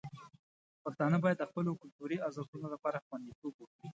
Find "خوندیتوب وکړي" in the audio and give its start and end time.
3.05-3.87